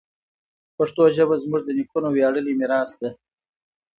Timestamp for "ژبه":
1.15-1.35